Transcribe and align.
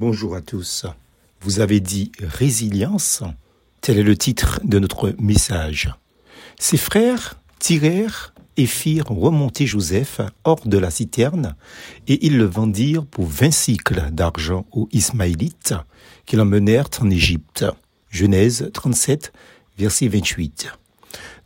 Bonjour 0.00 0.34
à 0.34 0.40
tous. 0.40 0.86
Vous 1.42 1.60
avez 1.60 1.78
dit 1.78 2.10
résilience 2.20 3.22
Tel 3.82 3.98
est 3.98 4.02
le 4.02 4.16
titre 4.16 4.58
de 4.64 4.78
notre 4.78 5.14
message. 5.18 5.92
Ses 6.58 6.78
frères 6.78 7.38
tirèrent 7.58 8.32
et 8.56 8.64
firent 8.64 9.10
remonter 9.10 9.66
Joseph 9.66 10.22
hors 10.44 10.66
de 10.66 10.78
la 10.78 10.90
citerne, 10.90 11.54
et 12.08 12.24
ils 12.24 12.38
le 12.38 12.46
vendirent 12.46 13.04
pour 13.04 13.26
vingt 13.26 13.50
cycles 13.50 14.08
d'argent 14.10 14.64
aux 14.72 14.88
Ismaélites, 14.90 15.74
qui 16.24 16.36
l'emmenèrent 16.36 16.88
en 17.02 17.10
Égypte. 17.10 17.66
Genèse 18.08 18.70
37, 18.72 19.34
verset 19.76 20.08
28. 20.08 20.72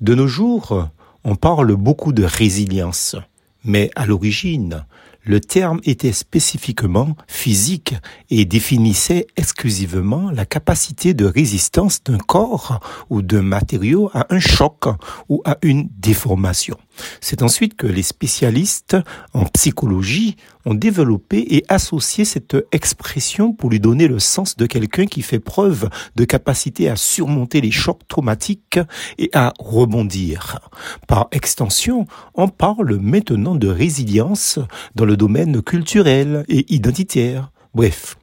De 0.00 0.14
nos 0.14 0.28
jours, 0.28 0.90
on 1.24 1.34
parle 1.34 1.74
beaucoup 1.74 2.12
de 2.12 2.22
résilience, 2.22 3.16
mais 3.64 3.90
à 3.96 4.06
l'origine, 4.06 4.86
le 5.24 5.40
terme 5.40 5.80
était 5.84 6.12
spécifiquement 6.12 7.16
physique 7.26 7.94
et 8.30 8.44
définissait 8.44 9.26
exclusivement 9.36 10.30
la 10.30 10.44
capacité 10.44 11.14
de 11.14 11.24
résistance 11.24 12.02
d'un 12.04 12.18
corps 12.18 12.80
ou 13.10 13.22
d'un 13.22 13.42
matériau 13.42 14.10
à 14.12 14.26
un 14.30 14.40
choc 14.40 14.84
ou 15.28 15.42
à 15.44 15.58
une 15.62 15.88
déformation. 15.98 16.76
C'est 17.20 17.42
ensuite 17.42 17.76
que 17.76 17.86
les 17.86 18.02
spécialistes 18.02 18.96
en 19.32 19.44
psychologie 19.46 20.36
ont 20.64 20.74
développé 20.74 21.56
et 21.56 21.64
associé 21.68 22.24
cette 22.24 22.56
expression 22.72 23.52
pour 23.52 23.70
lui 23.70 23.80
donner 23.80 24.08
le 24.08 24.18
sens 24.18 24.56
de 24.56 24.66
quelqu'un 24.66 25.06
qui 25.06 25.22
fait 25.22 25.40
preuve 25.40 25.90
de 26.16 26.24
capacité 26.24 26.88
à 26.88 26.96
surmonter 26.96 27.60
les 27.60 27.70
chocs 27.70 28.06
traumatiques 28.08 28.78
et 29.18 29.30
à 29.34 29.52
rebondir. 29.58 30.58
Par 31.06 31.28
extension, 31.32 32.06
on 32.34 32.48
parle 32.48 32.96
maintenant 32.96 33.54
de 33.56 33.68
résilience 33.68 34.58
dans 34.94 35.04
le 35.04 35.13
domaine 35.16 35.62
culturel 35.62 36.44
et 36.48 36.72
identitaire. 36.74 37.50
Bref, 37.74 38.16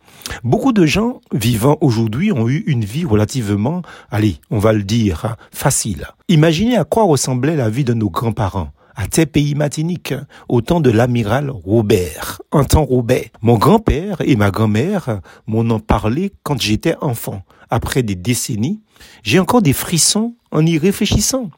Beaucoup 0.44 0.72
de 0.72 0.86
gens 0.86 1.20
vivant 1.34 1.78
aujourd'hui 1.82 2.32
ont 2.32 2.48
eu 2.48 2.64
une 2.68 2.86
vie 2.86 3.06
relativement, 3.06 3.82
allez, 4.12 4.38
on 4.50 4.60
va 4.60 4.72
le 4.72 4.84
dire, 4.84 5.36
facile. 5.52 6.08
Imaginez 6.30 6.78
à 6.78 6.84
quoi 6.84 7.04
ressemblait 7.04 7.56
la 7.56 7.70
vie 7.70 7.84
de 7.84 7.94
nos 7.94 8.10
grands-parents 8.10 8.72
à 8.96 9.08
tes 9.08 9.26
pays 9.26 9.56
matiniques, 9.56 10.14
au 10.50 10.62
temps 10.62 10.82
de 10.82 10.90
l'amiral 10.90 11.50
Robert, 11.50 12.42
un 12.52 12.64
temps 12.64 12.84
Robert. 12.84 13.30
Mon 13.42 13.58
grand-père 13.58 14.18
et 14.22 14.36
ma 14.36 14.52
grand-mère 14.52 15.22
m'en 15.48 15.62
ont 15.62 15.80
parlé 15.80 16.34
quand 16.44 16.62
j'étais 16.62 16.96
enfant. 17.02 17.42
Après 17.70 18.04
des 18.04 18.16
décennies, 18.16 18.82
j'ai 19.24 19.40
encore 19.40 19.62
des 19.62 19.74
frissons 19.74 20.36
en 20.52 20.66
y 20.66 20.78
réfléchissant. 20.78 21.50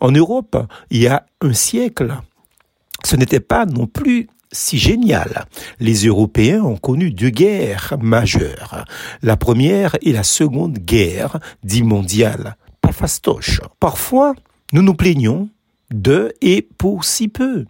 En 0.00 0.10
Europe, 0.10 0.56
il 0.90 1.02
y 1.02 1.06
a 1.06 1.24
un 1.40 1.52
siècle, 1.52 2.12
ce 3.04 3.16
n'était 3.16 3.40
pas 3.40 3.66
non 3.66 3.86
plus 3.86 4.28
si 4.52 4.78
génial. 4.78 5.46
Les 5.78 6.06
Européens 6.06 6.62
ont 6.62 6.76
connu 6.76 7.10
deux 7.10 7.30
guerres 7.30 7.96
majeures. 8.00 8.84
La 9.22 9.36
première 9.36 9.96
et 10.02 10.12
la 10.12 10.22
seconde 10.22 10.78
guerre, 10.78 11.38
dit 11.62 11.82
mondiale. 11.82 12.56
Pas 12.80 12.92
fastoche. 12.92 13.60
Parfois, 13.78 14.34
nous 14.72 14.82
nous 14.82 14.94
plaignons 14.94 15.48
de 15.90 16.32
et 16.40 16.62
pour 16.62 17.04
si 17.04 17.28
peu. 17.28 17.66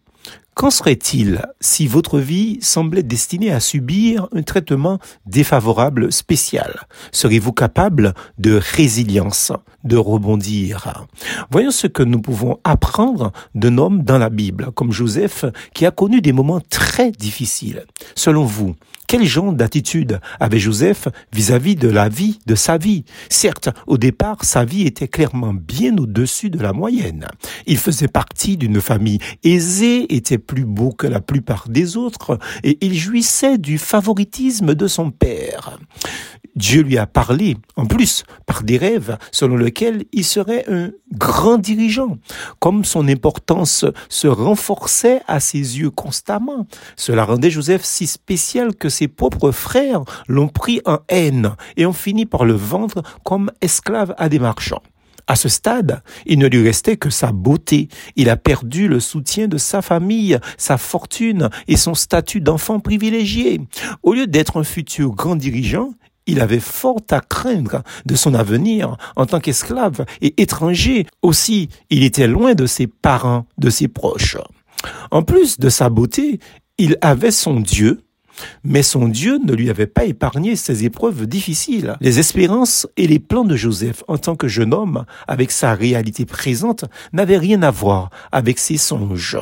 Qu'en 0.61 0.71
serait-il 0.71 1.41
si 1.63 1.87
votre 1.87 2.19
vie 2.19 2.59
semblait 2.61 3.03
destinée 3.03 3.51
à 3.51 3.61
subir 3.61 4.29
un 4.37 4.43
traitement 4.43 4.99
défavorable 5.25 6.13
spécial? 6.13 6.87
Serez-vous 7.13 7.55
capable 7.55 8.13
de 8.37 8.61
résilience, 8.77 9.53
de 9.85 9.97
rebondir? 9.97 11.07
Voyons 11.51 11.71
ce 11.71 11.87
que 11.87 12.03
nous 12.03 12.21
pouvons 12.21 12.59
apprendre 12.63 13.33
d'un 13.55 13.79
homme 13.79 14.03
dans 14.03 14.19
la 14.19 14.29
Bible, 14.29 14.71
comme 14.73 14.93
Joseph, 14.93 15.47
qui 15.73 15.87
a 15.87 15.91
connu 15.91 16.21
des 16.21 16.35
moments 16.35 16.61
très 16.61 17.11
difficiles. 17.11 17.87
Selon 18.15 18.45
vous, 18.45 18.77
quel 19.11 19.25
genre 19.25 19.53
d'attitude 19.53 20.21
avait 20.39 20.61
Joseph 20.61 21.09
vis-à-vis 21.33 21.75
de 21.75 21.89
la 21.89 22.09
vie, 22.09 22.39
de 22.47 22.55
sa 22.55 22.79
vie? 22.79 23.05
Certes, 23.29 23.69
au 23.89 23.99
départ, 23.99 24.45
sa 24.45 24.65
vie 24.65 24.87
était 24.87 25.09
clairement 25.09 25.53
bien 25.53 25.99
au-dessus 25.99 26.49
de 26.49 26.61
la 26.61 26.73
moyenne. 26.73 27.27
Il 27.67 27.79
faisait 27.79 28.07
partie 28.07 28.57
d'une 28.57 28.81
famille 28.81 29.19
aisée, 29.43 30.15
était 30.15 30.39
plus 30.39 30.65
beau 30.65 30.93
que 30.93 31.09
la 31.09 31.21
plupart 31.21 31.69
des 31.69 31.97
autres, 31.97 32.39
et 32.63 32.79
il 32.83 32.97
jouissait 32.97 33.59
du 33.59 33.79
favoritisme 33.79 34.77
de 34.77 34.87
son 34.87 35.11
père. 35.11 35.77
Dieu 36.57 36.83
lui 36.83 36.99
a 36.99 37.07
parlé, 37.07 37.57
en 37.77 37.87
plus, 37.87 38.25
par 38.47 38.63
des 38.63 38.77
rêves 38.77 39.17
selon 39.33 39.57
lesquels 39.57 40.05
il 40.13 40.25
serait 40.25 40.65
un 40.69 40.91
grand 41.13 41.59
dirigeant. 41.59 42.19
Comme 42.59 42.85
son 42.85 43.09
importance 43.09 43.85
se 44.09 44.27
renforçait 44.27 45.23
à 45.27 45.41
ses 45.41 45.79
yeux 45.79 45.91
constamment, 45.91 46.67
cela 46.97 47.25
rendait 47.25 47.51
Joseph 47.51 47.83
si 47.85 48.07
spécial 48.07 48.75
que 48.75 48.89
propres 49.09 49.51
frères 49.51 50.03
l'ont 50.29 50.49
pris 50.49 50.81
en 50.85 50.99
haine 51.09 51.55
et 51.77 51.87
ont 51.87 51.93
fini 51.93 52.27
par 52.27 52.45
le 52.45 52.55
vendre 52.55 53.03
comme 53.25 53.51
esclave 53.61 54.15
à 54.19 54.29
des 54.29 54.39
marchands. 54.39 54.83
À 55.27 55.37
ce 55.37 55.49
stade, 55.49 56.03
il 56.27 56.41
ne 56.41 56.49
lui 56.49 56.65
restait 56.65 56.97
que 56.97 57.09
sa 57.09 57.31
beauté. 57.31 57.89
Il 58.17 58.29
a 58.29 58.37
perdu 58.37 58.89
le 58.89 58.99
soutien 58.99 59.47
de 59.47 59.59
sa 59.59 59.81
famille, 59.81 60.39
sa 60.59 60.77
fortune 60.77 61.51
et 61.69 61.77
son 61.77 61.95
statut 61.95 62.41
d'enfant 62.41 62.81
privilégié. 62.81 63.61
Au 64.03 64.15
lieu 64.15 64.27
d'être 64.27 64.59
un 64.59 64.65
futur 64.65 65.13
grand 65.13 65.37
dirigeant, 65.37 65.93
il 66.27 66.41
avait 66.41 66.59
fort 66.59 67.01
à 67.11 67.21
craindre 67.21 67.83
de 68.07 68.15
son 68.17 68.35
avenir 68.35 68.97
en 69.17 69.27
tant 69.27 69.41
qu'esclave 69.41 70.05
et 70.21 70.41
étranger. 70.43 71.07
Aussi, 71.23 71.69
il 71.91 72.03
était 72.03 72.27
loin 72.27 72.55
de 72.55 72.67
ses 72.67 72.89
parents, 72.89 73.47
de 73.57 73.71
ses 73.71 73.89
proches. 73.89 74.37
En 75.11 75.23
plus 75.23 75.59
de 75.59 75.69
sa 75.69 75.91
beauté, 75.91 76.41
il 76.79 76.97
avait 77.03 77.31
son 77.31 77.61
Dieu, 77.61 78.03
mais 78.65 78.83
son 78.83 79.09
Dieu 79.09 79.39
ne 79.45 79.53
lui 79.53 79.71
avait 79.71 79.87
pas 79.87 80.05
épargné 80.05 80.57
ces 80.57 80.85
épreuves 80.85 81.27
difficiles. 81.27 81.97
Les 82.01 82.19
espérances 82.19 82.87
et 82.97 83.07
les 83.07 83.19
plans 83.19 83.45
de 83.45 83.57
Joseph 83.57 84.03
en 84.09 84.19
tant 84.19 84.37
que 84.37 84.49
jeune 84.49 84.75
homme, 84.75 85.05
avec 85.29 85.51
sa 85.51 85.75
réalité 85.75 86.25
présente, 86.25 86.85
n'avaient 87.13 87.39
rien 87.39 87.63
à 87.63 87.71
voir 87.71 88.11
avec 88.33 88.59
ses 88.59 88.77
songes. 88.77 89.39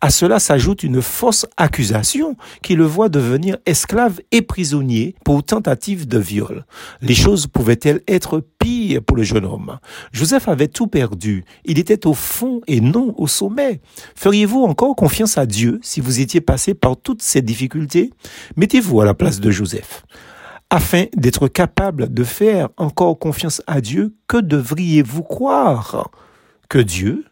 À 0.00 0.10
cela 0.10 0.38
s'ajoute 0.38 0.82
une 0.82 1.02
fausse 1.02 1.46
accusation 1.56 2.36
qui 2.62 2.74
le 2.74 2.84
voit 2.84 3.08
devenir 3.08 3.56
esclave 3.66 4.20
et 4.32 4.42
prisonnier 4.42 5.14
pour 5.24 5.42
tentative 5.42 6.06
de 6.06 6.18
viol. 6.18 6.64
Les 7.00 7.14
choses 7.14 7.46
pouvaient-elles 7.46 8.02
être 8.08 8.42
pires 8.58 8.83
pour 9.06 9.16
le 9.16 9.22
jeune 9.22 9.44
homme 9.44 9.78
Joseph 10.12 10.48
avait 10.48 10.68
tout 10.68 10.86
perdu. 10.86 11.44
Il 11.64 11.78
était 11.78 12.06
au 12.06 12.14
fond 12.14 12.60
et 12.66 12.80
non 12.80 13.14
au 13.16 13.26
sommet. 13.26 13.80
Feriez-vous 14.14 14.62
encore 14.62 14.96
confiance 14.96 15.38
à 15.38 15.46
Dieu 15.46 15.80
si 15.82 16.00
vous 16.00 16.20
étiez 16.20 16.40
passé 16.40 16.74
par 16.74 16.96
toutes 16.96 17.22
ces 17.22 17.42
difficultés? 17.42 18.10
Mettez-vous 18.56 19.00
à 19.00 19.04
la 19.04 19.14
place 19.14 19.40
de 19.40 19.50
Joseph. 19.50 20.04
Afin 20.70 21.04
d'être 21.16 21.48
capable 21.48 22.12
de 22.12 22.24
faire 22.24 22.68
encore 22.76 23.18
confiance 23.18 23.62
à 23.66 23.80
Dieu, 23.80 24.14
que 24.26 24.38
devriez-vous 24.38 25.22
croire? 25.22 26.10
Que 26.68 26.78
Dieu 26.78 27.24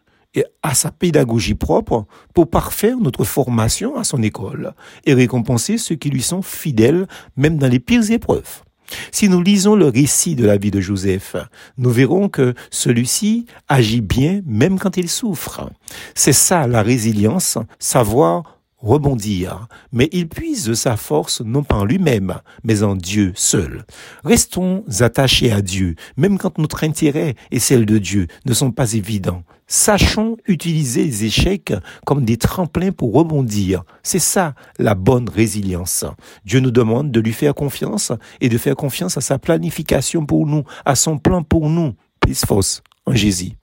a 0.62 0.74
sa 0.74 0.90
pédagogie 0.90 1.54
propre 1.54 2.06
pour 2.34 2.48
parfaire 2.48 2.96
notre 2.98 3.24
formation 3.24 3.96
à 3.96 4.04
son 4.04 4.22
école 4.22 4.74
et 5.04 5.14
récompenser 5.14 5.78
ceux 5.78 5.96
qui 5.96 6.10
lui 6.10 6.22
sont 6.22 6.42
fidèles 6.42 7.06
même 7.36 7.58
dans 7.58 7.68
les 7.68 7.80
pires 7.80 8.10
épreuves. 8.10 8.62
Si 9.10 9.28
nous 9.28 9.42
lisons 9.42 9.74
le 9.74 9.88
récit 9.88 10.34
de 10.34 10.46
la 10.46 10.56
vie 10.56 10.70
de 10.70 10.80
Joseph, 10.80 11.36
nous 11.78 11.90
verrons 11.90 12.28
que 12.28 12.54
celui-ci 12.70 13.46
agit 13.68 14.00
bien 14.00 14.42
même 14.46 14.78
quand 14.78 14.96
il 14.96 15.08
souffre. 15.08 15.70
C'est 16.14 16.32
ça 16.32 16.66
la 16.66 16.82
résilience, 16.82 17.58
savoir 17.78 18.61
rebondir, 18.82 19.68
mais 19.92 20.08
il 20.12 20.28
puise 20.28 20.74
sa 20.74 20.96
force 20.96 21.40
non 21.40 21.62
pas 21.62 21.76
en 21.76 21.84
lui-même, 21.84 22.34
mais 22.64 22.82
en 22.82 22.96
Dieu 22.96 23.32
seul. 23.34 23.84
Restons 24.24 24.84
attachés 25.00 25.52
à 25.52 25.62
Dieu, 25.62 25.94
même 26.16 26.38
quand 26.38 26.58
notre 26.58 26.84
intérêt 26.84 27.34
et 27.50 27.58
celle 27.58 27.86
de 27.86 27.98
Dieu 27.98 28.26
ne 28.44 28.52
sont 28.52 28.72
pas 28.72 28.92
évidents. 28.92 29.42
Sachons 29.66 30.36
utiliser 30.46 31.04
les 31.04 31.24
échecs 31.24 31.72
comme 32.04 32.26
des 32.26 32.36
tremplins 32.36 32.92
pour 32.92 33.14
rebondir. 33.14 33.84
C'est 34.02 34.18
ça 34.18 34.54
la 34.78 34.94
bonne 34.94 35.30
résilience. 35.30 36.04
Dieu 36.44 36.60
nous 36.60 36.70
demande 36.70 37.10
de 37.10 37.20
lui 37.20 37.32
faire 37.32 37.54
confiance 37.54 38.12
et 38.42 38.50
de 38.50 38.58
faire 38.58 38.76
confiance 38.76 39.16
à 39.16 39.22
sa 39.22 39.38
planification 39.38 40.26
pour 40.26 40.46
nous, 40.46 40.64
à 40.84 40.94
son 40.94 41.18
plan 41.18 41.42
pour 41.42 41.70
nous. 41.70 41.94
Plus 42.20 42.44
force 42.44 42.82
en 43.06 43.14
Jésus. 43.14 43.52